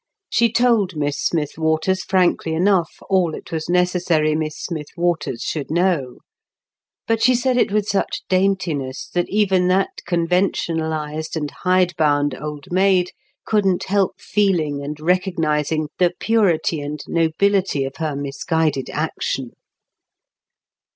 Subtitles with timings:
[0.31, 5.69] She told Miss Smith Waters frankly enough all it was necessary Miss Smith Waters should
[5.69, 6.17] know;
[7.05, 12.71] but she said it with such daintiness that even that conventionalised and hide bound old
[12.71, 13.11] maid
[13.45, 19.51] couldn't help feeling and recognising the purity and nobility of her misguided action.